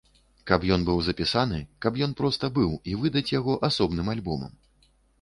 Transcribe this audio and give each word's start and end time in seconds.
Каб 0.51 0.63
ён 0.77 0.85
быў 0.87 0.97
запісаны, 1.07 1.59
каб 1.87 2.01
ён 2.07 2.17
проста 2.23 2.51
быў, 2.57 2.75
і 2.93 2.99
выдаць 3.05 3.27
яго 3.39 3.63
асобным 3.73 4.15
альбомам. 4.19 4.61